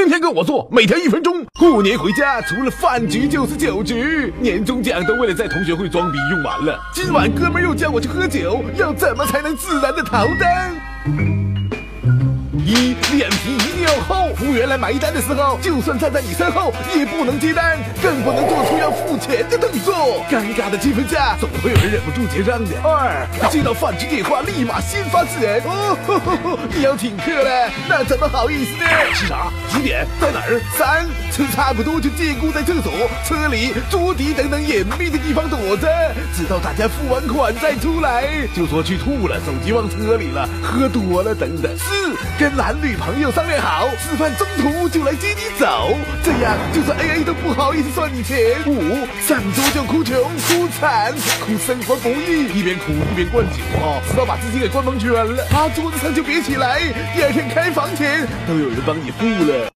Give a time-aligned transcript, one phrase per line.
[0.00, 1.44] 天天跟我做，每天一分钟。
[1.58, 6.80] 过年回家除了饭局就是酒局，年终奖都为了在同学会装逼用完了。
[6.94, 11.39] 今晚哥们又叫我去喝酒，要怎么才能自然的逃单？
[13.12, 20.24] 脸皮一定要厚，服务员来买单的时候，就算站在你身后，也不能接单，更不能做出要付钱的动作。
[20.30, 22.70] 尴尬的气氛下，总会有人忍不住结账的。
[22.82, 25.60] 二，接到饭局电话，立马先发制人。
[25.64, 28.86] 哦，呵呵呵你要请客了，那怎么好意思呢？
[29.14, 29.50] 吃啥？
[29.68, 30.06] 几点？
[30.20, 30.60] 在哪儿？
[30.78, 32.92] 三，车差不多就借故在厕所、
[33.26, 41.70] 车里、桌底等等隐秘的地方躲着，直到大家付完款再出来，就说去吐了，手机忘车里了，喝多了等等。
[41.76, 48.60] 四，跟男女朋友商量好，吃饭中途就来接你走，这样就算 A A 都不好意思算你钱。
[48.66, 56.78] 五，上桌就哭穷、哭惨、哭生活不易，一边哭一边灌酒啊，直到把自己给灌蒙圈了，趴桌子上就别起来，
[57.14, 59.66] 第二天开房钱都有人帮你付了。